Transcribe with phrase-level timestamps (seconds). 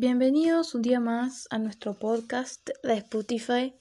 [0.00, 3.74] Bienvenidos un día más a nuestro podcast de Spotify,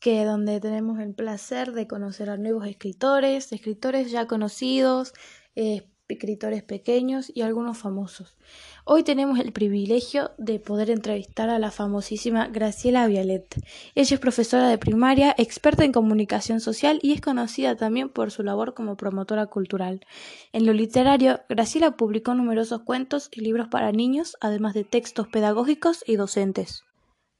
[0.00, 5.12] que donde tenemos el placer de conocer a nuevos escritores, escritores ya conocidos,
[5.54, 8.36] eh, escritores pequeños y algunos famosos.
[8.84, 13.46] Hoy tenemos el privilegio de poder entrevistar a la famosísima Graciela Vialet.
[13.94, 18.42] Ella es profesora de primaria, experta en comunicación social y es conocida también por su
[18.42, 20.04] labor como promotora cultural.
[20.52, 26.04] En lo literario, Graciela publicó numerosos cuentos y libros para niños, además de textos pedagógicos
[26.06, 26.84] y docentes.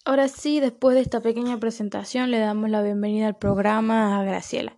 [0.07, 4.77] Ahora sí, después de esta pequeña presentación, le damos la bienvenida al programa a Graciela.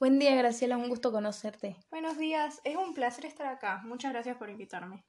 [0.00, 1.74] Buen día, Graciela, un gusto conocerte.
[1.90, 3.82] Buenos días, es un placer estar acá.
[3.84, 5.02] Muchas gracias por invitarme.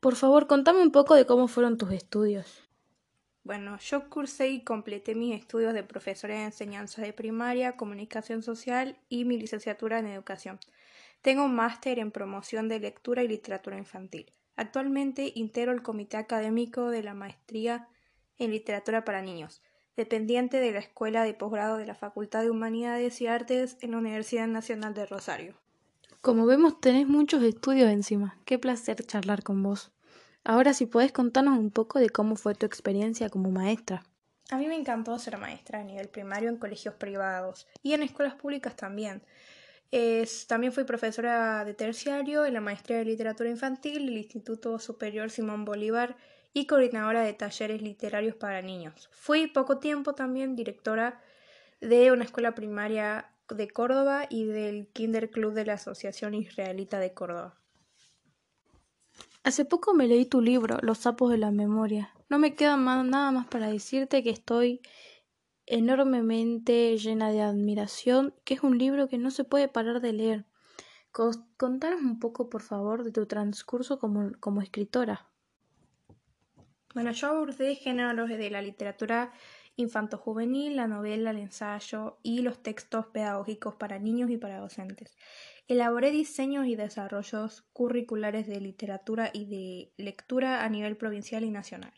[0.00, 2.66] Por favor, contame un poco de cómo fueron tus estudios.
[3.44, 8.96] Bueno, yo cursé y completé mis estudios de profesora de enseñanza de primaria, comunicación social
[9.10, 10.58] y mi licenciatura en educación.
[11.20, 14.32] Tengo un máster en promoción de lectura y literatura infantil.
[14.56, 17.86] Actualmente integro el comité académico de la maestría
[18.38, 19.60] en literatura para niños
[19.96, 23.98] dependiente de la Escuela de Posgrado de la Facultad de Humanidades y Artes en la
[23.98, 25.54] Universidad Nacional de Rosario.
[26.20, 28.38] Como vemos, tenés muchos estudios encima.
[28.44, 29.90] Qué placer charlar con vos.
[30.44, 34.04] Ahora, si podés contarnos un poco de cómo fue tu experiencia como maestra.
[34.50, 38.34] A mí me encantó ser maestra a nivel primario en colegios privados y en escuelas
[38.34, 39.22] públicas también.
[40.48, 45.64] también fui profesora de terciario en la maestría de literatura infantil del Instituto Superior Simón
[45.64, 46.16] Bolívar
[46.52, 49.08] y coordinadora de talleres literarios para niños.
[49.12, 51.20] Fui poco tiempo también directora
[51.80, 57.12] de una escuela primaria de Córdoba y del Kinder Club de la Asociación Israelita de
[57.12, 57.58] Córdoba.
[59.44, 62.14] Hace poco me leí tu libro, Los sapos de la memoria.
[62.28, 64.80] No me queda nada más para decirte que estoy
[65.66, 70.46] enormemente llena de admiración, que es un libro que no se puede parar de leer.
[71.10, 75.31] Contanos un poco, por favor, de tu transcurso como, como escritora.
[76.94, 79.32] Bueno, yo abordé géneros de la literatura
[79.76, 85.16] infanto-juvenil, la novela, el ensayo y los textos pedagógicos para niños y para docentes.
[85.68, 91.94] Elaboré diseños y desarrollos curriculares de literatura y de lectura a nivel provincial y nacional.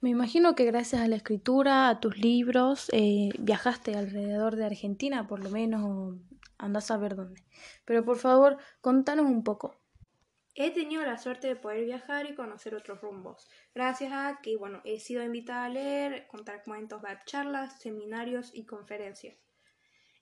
[0.00, 5.26] Me imagino que gracias a la escritura, a tus libros, eh, viajaste alrededor de Argentina,
[5.26, 6.16] por lo menos,
[6.58, 7.44] andás a ver dónde.
[7.84, 9.81] Pero por favor, contanos un poco.
[10.54, 14.82] He tenido la suerte de poder viajar y conocer otros rumbos, gracias a que, bueno,
[14.84, 19.38] he sido invitada a leer, contar cuentos, dar charlas, seminarios y conferencias.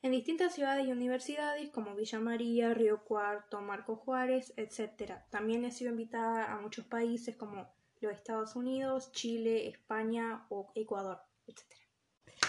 [0.03, 5.15] En distintas ciudades y universidades como Villa María, Río Cuarto, Marco Juárez, etc.
[5.31, 7.69] También he sido invitada a muchos países como
[8.01, 11.80] los Estados Unidos, Chile, España o Ecuador, etc.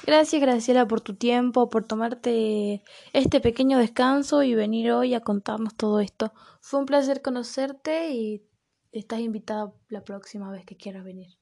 [0.06, 5.76] Gracias Graciela por tu tiempo, por tomarte este pequeño descanso y venir hoy a contarnos
[5.76, 6.34] todo esto.
[6.60, 8.44] Fue un placer conocerte y
[8.92, 11.38] estás invitada la próxima vez que quieras venir.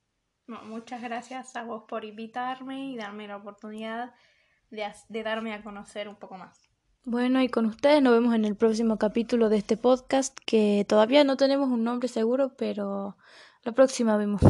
[0.48, 4.14] muchas gracias a vos por invitarme y darme la oportunidad
[4.70, 6.70] de, de darme a conocer un poco más.
[7.06, 11.24] Bueno, y con ustedes nos vemos en el próximo capítulo de este podcast que todavía
[11.24, 13.16] no tenemos un nombre seguro, pero
[13.64, 14.42] la próxima vemos.